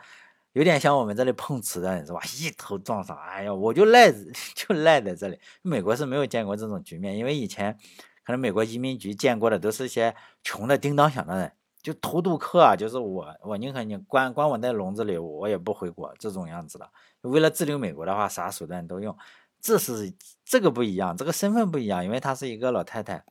[0.53, 2.19] 有点像我们这里碰瓷的人是吧？
[2.39, 4.11] 一头撞上，哎呀，我就赖
[4.55, 5.39] 就赖在这里。
[5.61, 7.77] 美国是没有见过这种局面，因为以前
[8.25, 16.89] 可能美国移民局见过的都是一些穷的叮当响的人，就偷渡客啊，就是我，我宁可你关关我在笼子里，我也不回国这种样子的。
[17.21, 19.17] 为了滞留美国的话，啥手段都用。
[19.61, 20.13] 这是
[20.45, 23.23] 这个不一样，这个身份不一样，因为她是一个老太太，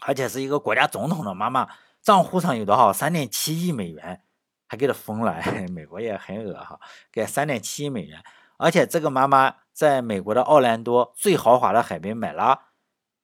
[0.00, 1.68] 而且是一个国家总统的妈妈，
[2.02, 2.92] 账户上有多少？
[2.92, 4.22] 三点七亿美元。
[4.72, 5.36] 还给她封了，
[5.74, 6.78] 美国也很恶哈，
[7.10, 8.22] 给三点七亿美元，
[8.56, 12.56] 而且这个妈妈在美国的奥兰多最豪华的海边买了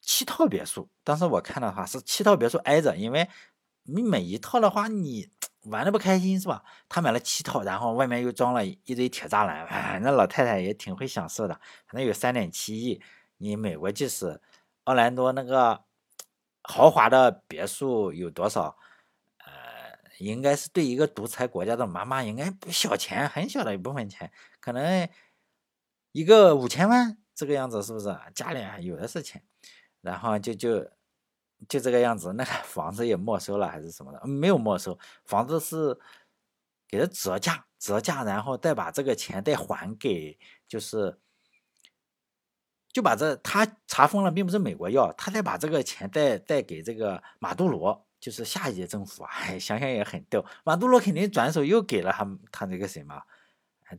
[0.00, 0.88] 七套别墅。
[1.04, 3.28] 当时我看的话是七套别墅挨着，因为
[3.84, 5.30] 你每一套的话你
[5.70, 6.62] 玩的不开心是吧？
[6.88, 11.54] 他买了七套，然后外面又装了一堆铁栅栏，哎那老太太也挺会享受的。
[11.86, 13.02] 反正有三点七亿，
[13.38, 14.40] 你美国即使
[14.84, 15.84] 奥兰多那个
[16.62, 18.76] 豪华的别墅有多少？
[19.38, 19.52] 呃
[20.18, 25.08] 应该是对一个独裁国家的妈妈，应该不小钱，很小的一部分钱，可能
[26.12, 28.16] 一个五千万这个样子，是不是？
[28.34, 29.42] 家里有的是钱，
[30.00, 30.90] 然后就就
[31.68, 34.26] 就这个样子，那个 房子也没收了还是什么的？
[34.26, 35.98] 没有没收，房子是
[36.88, 40.38] 给他折价，折价，然后再把这个钱再还给，
[40.68, 41.18] 就是
[42.92, 48.02] 就把这他查封了，并不是美国要，他再把这个钱再再给这个马杜罗。
[48.18, 50.44] 就是下一届政府啊，想想也很逗。
[50.64, 53.22] 马杜罗肯定转手又给了他他那个什么，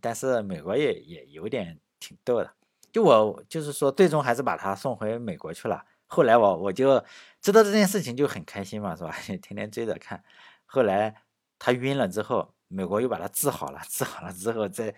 [0.02, 2.52] 但是美国也也有点挺逗的。
[2.91, 5.86] 就我就是说，最终还是把他送回美国去了。
[6.08, 7.04] 后来我我就
[7.41, 9.13] 知道这件事情就很开心嘛，是吧？
[9.26, 10.24] 天天追着看。
[10.65, 11.15] 后来
[11.60, 14.96] 他晕了之后，美国又把他治好了，治好了之后再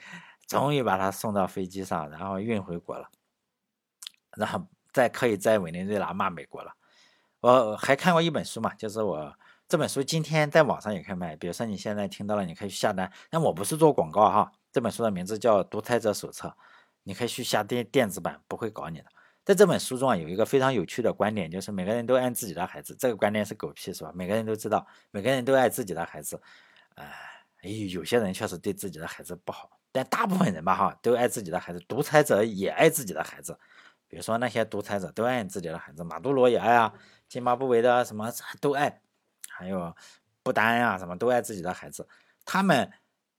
[0.48, 3.10] 终于把他送到飞机上，然后运回国了，
[4.38, 6.74] 然后再可以在委内瑞拉骂美国了。
[7.42, 9.34] 我还看过一本书嘛，就是我
[9.68, 11.36] 这本书今天在网上也可以卖。
[11.36, 13.12] 比如说你现在听到了，你可以去下单。
[13.30, 16.48] 但我不是做广告哈，这本书的名字叫《独裁者手册》，
[17.04, 19.06] 你可以去下电电子版，不会搞你的。
[19.50, 22.96] 在这本书中啊，有一个非常有趣的观点，就是每个人都爱自己的孩子。
[23.00, 24.12] 这个观点是狗屁是吧？
[24.14, 26.40] 每个人都知道，每个人都爱自己的孩子。
[26.96, 31.80] 哎，有些人确实对自己的孩子不好，但大部分人吧哈，都爱自己的孩子。
[31.88, 33.58] 独裁者也爱自己的孩子，
[34.08, 36.94] 比如说那些独裁者都爱自己的孩子，马杜罗也爱啊。
[37.28, 38.32] 津巴布韦的什么
[38.62, 39.02] 都爱，
[39.50, 39.96] 还有
[40.44, 42.08] 不丹呀，什么都爱自己的孩子。
[42.46, 42.92] 他们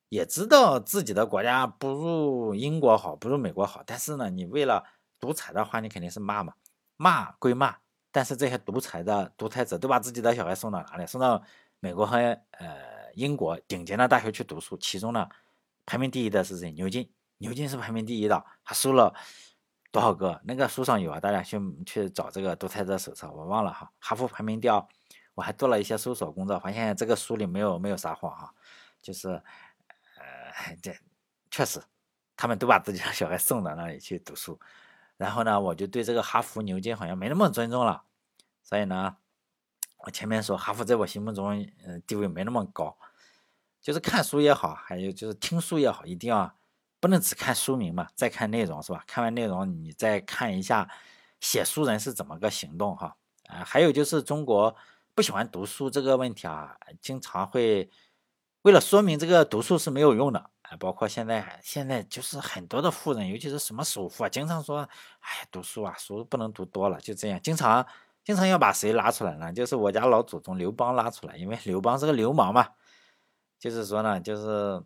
[0.08, 3.84] 也知道自己的国家不如英国好，不如美国好。
[3.86, 4.82] 但是呢，你为了
[5.20, 6.54] 独裁的话，你肯定是骂嘛，
[6.96, 7.76] 骂归骂。
[8.10, 11.06] 但是这些独裁的独裁者都把自己的小孩送到哪里？
[11.06, 11.40] 送到
[11.78, 12.16] 美国和
[12.52, 14.76] 呃英国顶尖的大学去读书。
[14.78, 15.28] 其中呢，
[15.86, 16.72] 排名第一的是谁？
[16.72, 19.14] 牛津，牛津是排名第一的，他收了。
[19.92, 20.40] 多少个？
[20.44, 23.90] 那个书上有啊，大家去去找这个独裁者手册，我忘了哈。
[23.98, 24.80] 哈佛排名第二，
[25.34, 28.54] 我还做了一些搜索工作，发现这个书里没有没有撒谎哈，
[29.02, 30.94] 就是呃 这
[31.50, 31.82] 确实，
[32.36, 34.56] 他们都把自己的小孩送到那里去读书，
[35.20, 38.04] 然后呢，我就对这个哈佛、牛津好像没那么尊重了，
[38.62, 39.18] 所以呢，
[39.98, 42.96] 我前面说哈佛在我心目中嗯地位没那么高，
[43.82, 46.56] 就是看书也好，还有就是听书也好，一定要。
[47.02, 49.02] 不能只看书名嘛，再看内容是吧？
[49.06, 50.86] 看完内容，你再看一下
[51.40, 53.16] 写书人是怎么个行动哈。
[53.48, 54.76] 啊，还有就是中国
[55.14, 57.88] 不喜欢读书这个问题啊，经常会
[58.60, 67.86] 为了说明这个读书是没有用的啊，包括现在现在就是很多的富人，尤其是什么首富啊，经常说，哎，读书啊，书不能读多了，就这样，经常
[68.24, 69.52] 经常要把谁拉出来呢？
[69.52, 72.68] 就是我家老祖宗刘邦拉出来，因为刘邦是个流氓嘛，
[73.58, 74.82] 就是说呢，就是。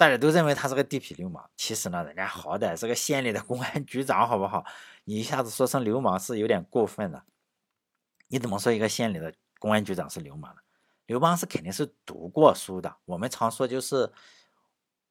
[0.00, 4.64] 大家都认为他是个地痞流氓，其实呢，人家好歹是个县里的公安局长，好不好？
[5.02, 7.20] 你一下子说成流氓是有点过分的。
[8.28, 10.60] 你怎么说一个县里的公安局长是流氓呢？
[11.06, 12.94] 刘邦是肯定是读过书的。
[13.06, 14.08] 我们常说就是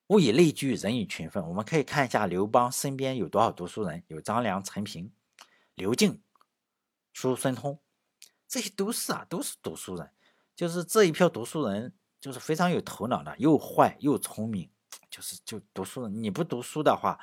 [0.08, 1.46] 物以类聚，人以群分。
[1.48, 5.12] 我们可以看一下刘邦身边有多少读书人，有张良、陈平、
[5.76, 6.22] 刘敬、
[7.13, 7.80] 叔孙通，
[8.48, 10.10] 这些都是啊，都是读书人。
[10.56, 14.70] 就是这一票读书人，就是非常有头脑的，又坏又聪明。
[15.10, 17.20] 就是就读书人，你不读书的话，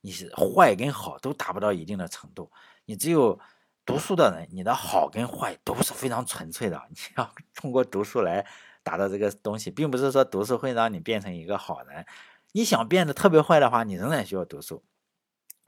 [0.00, 2.50] 你是坏跟好都达不到一定的程度。
[2.84, 3.38] 你只有
[3.84, 6.80] 读书的人，你的好跟坏都是非常纯粹的。
[6.90, 8.46] 你要通过读书来
[8.88, 12.06] 达到这个东西，并不是说读书会让你变成一个好人。
[12.52, 14.82] 你想变得特别坏的话，你仍然需要读书。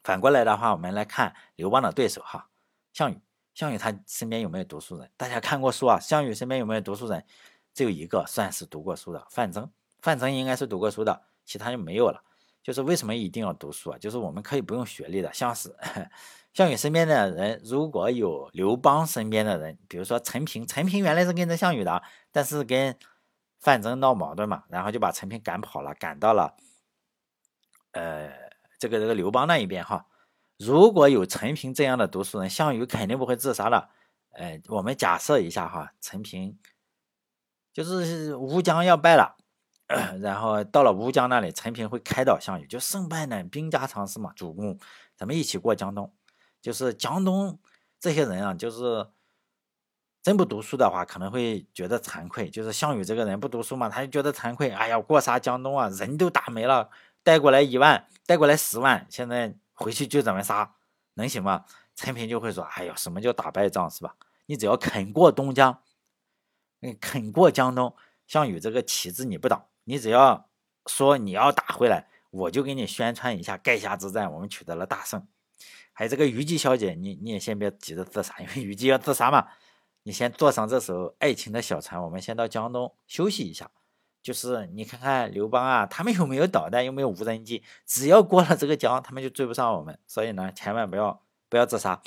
[0.03, 2.49] 反过来的话，我们来看刘邦的对手哈，
[2.95, 3.21] 项羽。
[3.53, 5.11] 项羽他身边有没有读书人？
[5.19, 6.01] 大家看过书啊？
[6.01, 7.23] 项羽身边有没有读书人？
[7.75, 9.71] 只有一个算是读过书的，范增。
[10.01, 11.25] 范增应该是读过书的。
[11.45, 12.23] 其他就没有了，
[12.63, 13.99] 就是为什么一定要读书啊？
[13.99, 15.75] 就是我们可以不用学历的，像是
[16.55, 22.03] 项羽身边的人，如果有刘邦身边的人，比如说陈平，陈平原来是跟着项羽的，
[22.33, 22.97] 但是跟
[23.61, 26.57] 范增闹矛盾嘛，然后就把陈平赶跑了，赶到了
[27.93, 28.33] 呃
[28.79, 30.07] 这个这个刘邦那一边哈。
[30.59, 33.91] 如果有陈平这样的读书人，项羽肯定不会自杀的。
[34.33, 36.59] 呃，我们假设一下哈，陈平
[37.73, 39.37] 就是乌江要败了，
[40.21, 44.79] 然后到了乌江那里，陈平会开导项羽，就胜败乃兵家常事嘛，主公，
[45.17, 46.15] 咱们一起过江东。
[46.63, 47.59] 就是江东
[47.99, 49.07] 这些人啊，就是
[50.23, 52.51] 真不读书的话，可能会觉得惭愧。
[52.51, 54.71] 就是项羽这个人不读书嘛，他就觉得惭愧。
[54.71, 55.89] 哎呀，过啥江东啊？
[55.89, 56.91] 人都打没了，
[57.23, 60.75] 带过来一万，带过来十万，现在回去就咱们杀，
[61.15, 61.65] 能行吗？
[61.97, 64.15] 陈平就会说：“哎呦，什么叫打败仗是吧？
[64.47, 65.81] 你只要肯过东江，
[66.83, 67.95] 嗯肯过江东，
[68.27, 70.49] 项羽这个旗帜你不倒，你只要
[70.87, 75.27] 说你要打回来，我就给你宣传一下垓下之战，我们取得了大胜。”
[75.93, 79.49] 还有这个虞姬小姐，你你也先别急着自杀，因为虞姬要自杀嘛。
[80.03, 83.71] 你先坐上这艘爱情的小船，我们先到江东休息一下。
[84.23, 87.63] 就是你看看刘邦啊，他们有没有导弹，有没有无人机？
[87.87, 89.99] 只要过了这个江，他们就追不上我们。
[90.07, 92.01] 所以呢，千万不要不要自杀。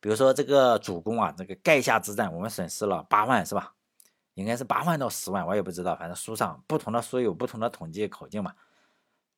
[0.00, 3.74] 比如说这个主公啊，这个垓下之战，我们损失了八万，是吧？
[4.34, 8.54] 应该是八万到十万，我也不知道，反正书上不同的书有不同的统计口径嘛。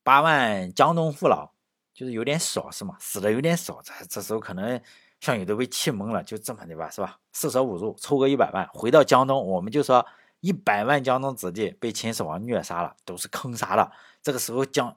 [0.02, 1.52] 八万江东父老。
[1.92, 2.96] 就是有点少是吗？
[2.98, 4.80] 死的有点少，这这时候可能
[5.20, 7.18] 项羽都被气懵了，就这么的吧，是吧？
[7.33, 10.04] 四舍五入凑个一百万，回到江东，我们就说
[10.40, 13.92] 一百万江东子弟被秦始皇虐杀了，都是坑杀了。
[14.22, 14.96] 这个时候江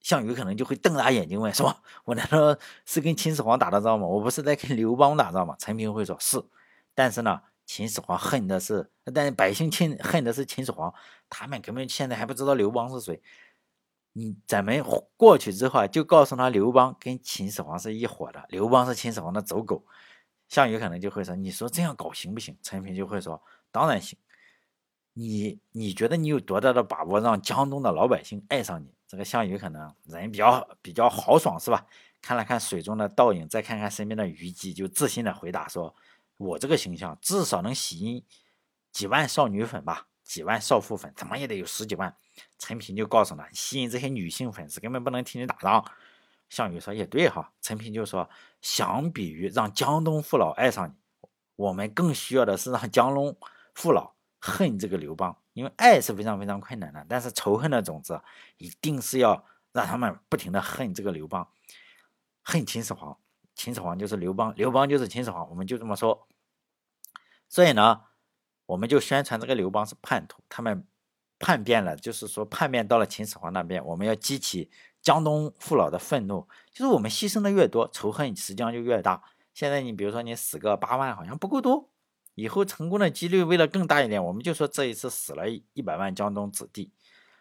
[0.00, 1.82] 项羽可能就会瞪大眼睛问，是吧？
[2.04, 4.06] 我难道是跟秦始皇打的仗吗？
[4.06, 5.54] 我不是在跟刘邦打仗吗？
[5.58, 6.42] 陈平会说，是。
[6.94, 10.92] 但是呢，秦始皇恨的是，但百姓亲恨的是秦始皇，
[11.28, 13.22] 他们根本现在还不知道刘邦是谁。
[14.12, 14.84] 你咱们
[15.16, 19.84] 过去之后啊，就告诉他刘邦跟秦始皇是一伙的，刘邦是秦始皇的走狗。
[20.48, 24.18] 项羽可能就会说：“你说这样搞行不行？”陈平就会说：“当然行。”
[25.14, 28.94] 你你觉得你有多大的把握让江东的老百姓爱上你？
[29.06, 31.86] 这个项羽可能人比较比较豪爽是吧？
[32.20, 35.94] 看了看水中的倒影，再看看身边的虞姬，就自信的回答说
[36.36, 38.24] ：“我这个形象至少能吸引
[38.90, 42.16] 几万少女粉吧。”几万少妇粉，怎么也得有十几万。
[42.58, 45.84] 陈平就告诉他，吸引这些女性粉丝根本不能替你打仗。
[46.48, 47.52] 项羽说也对哈。
[47.60, 48.30] 陈平就说，
[48.62, 50.94] 相比于让江东父老爱上你，
[51.56, 53.36] 我们更需要的是让江东
[53.74, 55.36] 父老恨这个刘邦。
[55.52, 58.18] 因为爱是非常非常困难的，但是仇恨的种子
[58.56, 61.46] 一定是要让他们不停的恨这个刘邦，
[62.40, 63.18] 恨秦始皇。
[63.54, 66.26] 秦始皇就是刘邦，刘邦就是秦始皇，我们就这么说。
[67.50, 68.04] 所以呢。
[68.66, 70.86] 我们就宣传这个刘邦是叛徒，他们
[71.38, 73.84] 叛变了，就是说叛变到了秦始皇那边。
[73.84, 74.70] 我们要激起
[75.02, 79.22] 江东父老的愤怒，就是我们牺牲的越多，仇恨实际上就越大。
[79.52, 81.90] 现在你比如说你死个八万好像不够多，
[82.36, 86.92] 以后成功的几率为了更大一点，我们就说这一次死了一百万江东子弟，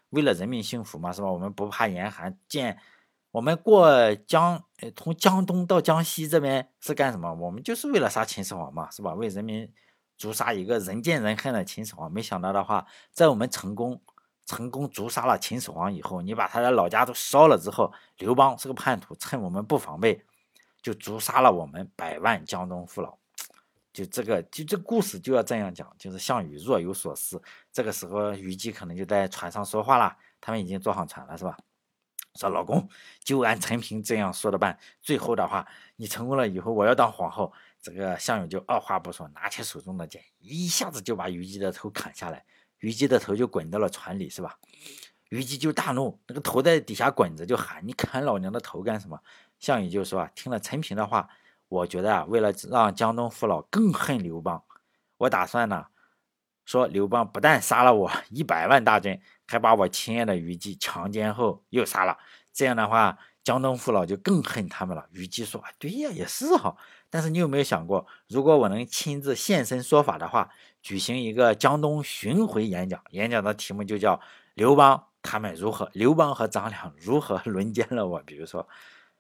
[0.09, 1.31] 为了人民幸福嘛，是吧？
[1.31, 2.79] 我们不怕严寒，见
[3.29, 7.33] 我们过江，从江东到江西这边是干什么？
[7.35, 9.13] 我们就是为了杀秦始皇嘛，是吧？
[9.13, 9.71] 为人民。
[10.21, 13.99] 诛杀一个人见人恨的秦始皇，没想到的话，在我们成功
[14.45, 20.23] 成功诛杀了秦始皇以后，你把他的老家都烧了之后，刘邦是个叛徒，趁我们不防备，
[20.79, 23.17] 就诛杀了我们百万江东父老。
[23.91, 27.41] 就这个，就这故事就要这样讲，就是项羽若有所思。
[27.73, 31.57] 这个时候，虞姬可能就在船上说话了，他们已经坐上船了，是吧？
[32.35, 32.87] 说老公，
[33.23, 34.77] 就按陈平这样说的办。
[35.01, 37.51] 最后的话，你成功了以后，我要当皇后。
[37.81, 42.45] 这个项羽就二话不说，拿起手中的剑，一下子就把虞姬的头砍下来，
[42.79, 44.59] 虞姬的头就滚到了船里，是吧？
[45.29, 49.19] 虞姬就大怒，那个头在底下滚着，就喊：“你砍老娘的头干什么？”
[49.59, 51.27] 项羽就说：“啊，听了陈平的话，
[51.69, 54.63] 我觉得啊，为了让江东父老更恨刘邦，
[55.17, 55.87] 我打算呢，
[56.65, 62.19] 说刘邦不但杀了我一百万大军，还把我亲爱的虞姬强奸后又杀了，
[62.53, 65.09] 这样的话。”江东父老就更恨他们了。
[65.13, 66.77] 虞姬说：“对呀，也是哈。
[67.11, 70.49] 但是你有没有想过，如果我能亲自现身说法的话，
[70.81, 74.19] 举行一个江东巡回演讲，演讲的题目就叫
[74.55, 78.19] 刘邦他们如何，刘邦和张良如何 轮奸了我？
[78.21, 78.67] 比如说，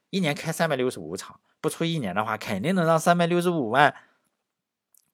[0.09, 3.93] 一年开三百六十五场，不出一年的话，肯定能让三百六十五万，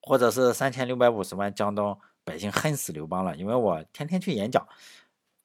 [0.00, 3.36] 或者是三千六百五十万江东百姓恨死刘邦了。
[3.36, 4.66] 因为我天天去演讲。”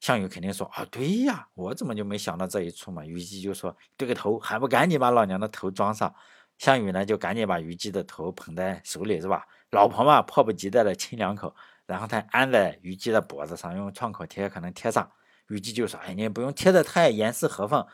[0.00, 3.02] 项羽肯定说啊，对呀，我怎么就没想到这一出嘛？
[3.06, 6.14] 虞姬就说：“对个头，还不赶紧把老娘的头装上？”
[6.58, 9.46] 项羽呢，就赶紧把虞姬的头捧在手里，是吧？
[9.70, 11.54] 老婆嘛，迫不及待的亲两口，
[11.86, 15.10] 然后他安在虞姬的脖子上，用创口贴可能贴上。
[15.48, 17.86] 虞姬就说：“哎，你不用贴的太严丝合缝，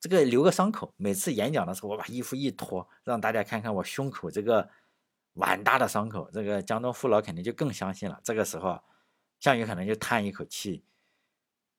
[0.00, 0.94] 这个留个伤口。
[0.96, 4.68] 每次演讲的时候，我把衣服一脱，让大家看看我胸口这个
[5.34, 6.30] 碗大的伤口。
[6.32, 8.20] 这个江东父老肯定就更相信了。
[8.24, 8.80] 这个时候。”
[9.38, 10.82] 项羽可能就叹一口气。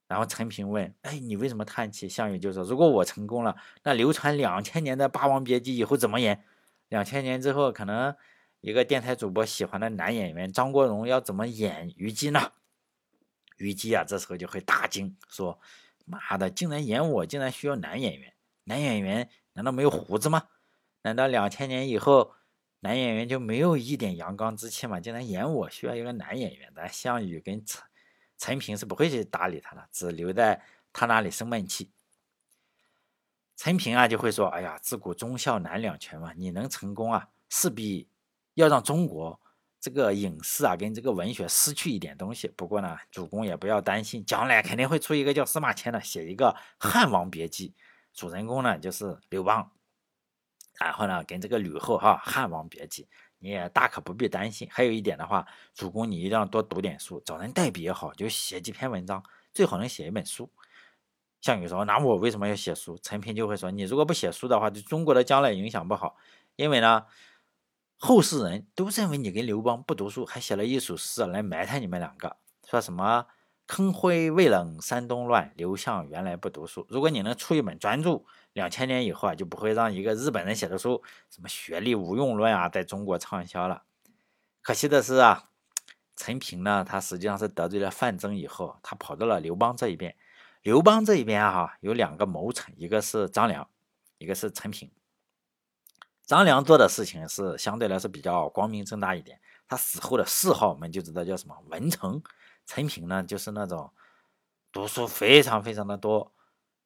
[0.08, 6.44] 然后陈平问：“哎，你为什么叹气？”项羽就说：“如果我成功了，那流传两千年的《霸王别姬》以后怎么演？
[6.88, 8.16] 两千年之后，可能
[8.62, 12.54] 一个电台主播喜欢的男演员张国荣要怎么演虞姬呢？”
[13.58, 15.60] 虞姬啊，这时候就会大惊，说
[16.06, 18.34] ：“妈的，竟然演我，竟然需要男演员？
[18.64, 20.44] 男演员难道没有胡子吗？
[21.02, 22.34] 难道两千年以后
[22.82, 25.00] 男演员就没有一点阳刚之气吗？
[25.00, 27.84] 竟然演我，需要一个男演员？”但项羽跟陈。
[28.38, 30.62] 陈平是不会去搭理他的，只留在
[30.94, 31.92] 他那里生闷气。
[33.56, 38.08] 陈平啊就会说：“哎呀，自古忠孝难两全嘛，你能成功啊，势必
[38.54, 39.42] 要让中国
[39.80, 42.48] 这个影视啊跟这个文学失去一点东西。
[42.50, 47.70] 不过呢，主公也不要担心，将来肯定会出一个叫司马迁的，写一个《汉王别姬》，
[48.14, 49.72] 主人公呢就是刘邦，
[50.80, 53.04] 然后呢跟这个吕后哈，《汉王别姬》。”
[53.40, 54.68] 你也大可不必担心。
[54.72, 59.24] 还有一点的话，主公你一定要多读点书，找人代笔也好，就写几篇文章，
[59.54, 60.50] 最好能写一本书。
[61.42, 66.18] 项羽说：“那我为什么要写书？”陈平就会说：“你如果不写书的话，对中国的将来影响不好。
[66.56, 67.06] 因为呢，
[67.98, 73.28] 后世人都认为你跟刘邦不读书，还写了一首诗来埋汰你们两个，说什么
[73.68, 76.88] ‘坑灰未冷山东乱，刘项原来不读书’。
[76.90, 78.24] 如果你能出一本专著。”
[78.58, 83.84] 两千年以后啊，就不会让一个日本人写的书，什么学历无用论啊，在中国畅销了。
[84.64, 85.52] 可惜的是啊，
[86.16, 90.18] 陈平呢，他实际上是得罪了范增以后，他跑到了刘邦这一边。
[90.64, 93.70] 刘邦这一边啊，有两个谋臣，一个是张良，
[94.18, 94.92] 一个是陈平。
[96.26, 102.24] 张良做的事情是相对来说比较光明正大一点，他死后的谥号我们就知道叫什么文成。
[102.66, 103.94] 陈平呢，就是那种
[104.72, 106.34] 读书非常非常的多。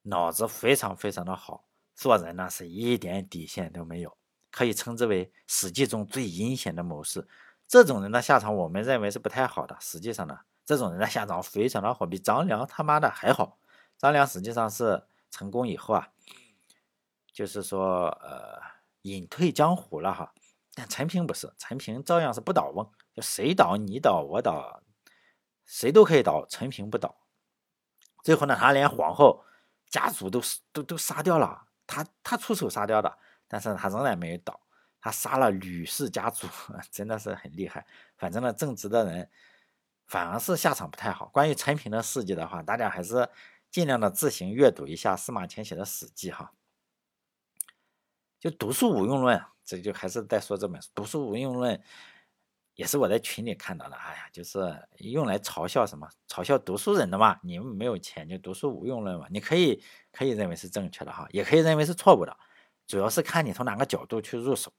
[0.04, 4.18] 脑子非常非常的好，做人呢是一点底线都没有，
[4.49, 7.28] 可以称之为《史记》中最阴险的谋士。
[7.68, 9.78] 这种人的下场，我们认为是不太好的。
[9.80, 13.60] 实际上呢，这种人的下场非常的好，比张良他妈的还好。
[13.97, 16.10] 张良实际上是成功以后啊，
[17.32, 18.60] 就是说呃
[19.04, 20.34] 隐退江湖了哈。
[20.74, 24.82] 但陈平不是，陈平照样是不倒翁，就谁倒你倒我倒，
[25.66, 27.16] 谁都可以倒，陈平不倒。
[28.24, 29.45] 最后呢，他连皇后。
[29.91, 33.17] 家族都都都杀掉了，他他出手杀掉的，
[33.47, 34.59] 但是他仍然没有倒，
[35.01, 36.47] 他杀了吕氏家族，
[36.89, 37.85] 真的是很厉害。
[38.17, 39.29] 反正呢，正直的人
[40.07, 41.25] 反而是下场不太好。
[41.27, 43.29] 关于陈平的事迹的话，大家还是
[43.69, 46.53] 尽量的自行阅读一下司马迁写的《史记》哈。
[48.39, 51.75] 就读书无用论，这就还是在说这本书《读书无用论》。
[52.82, 56.09] 也是我在群里看到的，哎呀，就是用来嘲笑什么？
[56.27, 57.39] 嘲笑读书人的嘛。
[57.43, 59.27] 你们没有钱就读书无用论嘛。
[59.29, 62.36] 你可以可以认为是正确的哈，也可以认为是错误的，
[62.88, 64.73] 主要是看你从哪个角度去入手。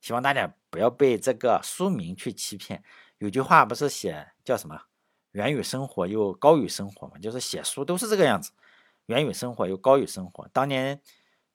[0.00, 2.82] 希望大家不要被这个书名去欺骗。
[3.18, 4.80] 有句话不是写叫什么
[5.32, 7.18] “源于生活又高于生活”嘛？
[7.18, 8.50] 就是写书都是这个样子
[9.12, 10.48] ，“源于生活又高于生活”。
[10.54, 10.98] 当年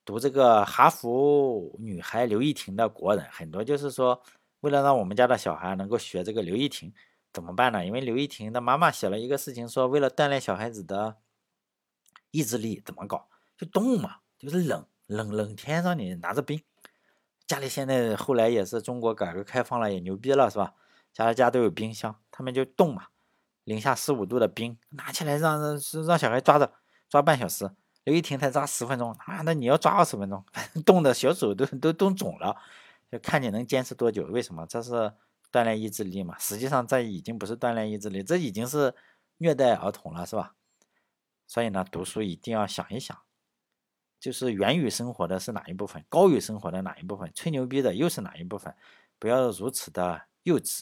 [0.05, 4.21] 读这个哈佛女孩刘亦婷的国人，很多就是说。
[4.61, 6.93] 为了让我们家的小孩能够学这个刘亦婷，
[7.31, 7.85] 怎么办呢？
[7.85, 11.17] 因为刘亦婷的妈妈写了一个事情，说为了锻炼小孩子的
[12.31, 13.27] 意志力，怎么搞？
[13.57, 16.61] 就冻嘛，就是冷冷冷天让你拿着冰。
[17.45, 20.73] 家里现在后来也是中国改革开放了，也牛逼了，是吧？
[21.13, 23.07] 家家都有冰箱，他们就冻嘛，
[23.63, 26.73] 零下十五度的冰拿起来让让让小孩抓着
[27.09, 27.71] 抓半小时，
[28.03, 30.43] 刘亦婷才抓十分钟，妈的你要抓二十分钟，
[30.85, 32.57] 冻的小手都都冻肿了。
[33.09, 34.25] 就看你能坚持多久？
[34.25, 34.65] 为什么？
[34.67, 35.13] 这是
[35.51, 36.37] 锻炼意志力嘛？
[36.37, 38.93] 实际上，这已经不是锻炼意志力，这已经是
[39.37, 40.55] 虐待儿童了，是吧？
[41.45, 43.17] 所以呢，读书一定要想一想，
[44.19, 48.75] 就是源于生活的是哪一部分，高于生活的哪一部分，吹牛逼的又是哪一部分？
[49.17, 50.81] 不要如此的幼稚。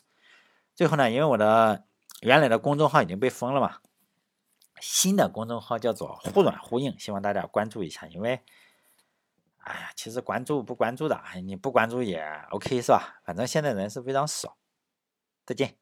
[0.73, 1.85] 最后呢，因为我的
[2.21, 3.77] 原来的公众号已经被封了嘛，
[4.81, 8.41] 新的公众号叫做“忽软忽硬”，希望大家关注一下，因为。
[9.65, 13.19] 哎呀，其实关注不关注的，哎你不关注也 OK 是吧？
[13.25, 14.55] 反正现在人是非常少。
[15.45, 15.77] 再见。